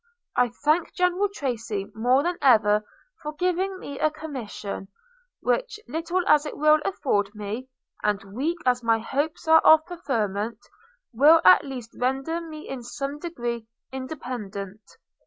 [0.35, 2.83] I thank General Tracy more than ever
[3.21, 4.87] for giving me a commission,
[5.41, 7.69] which, little as it will afford me,
[8.01, 10.57] and weak as my hopes are of preferment,
[11.13, 14.97] will at least render me in some degree independent.'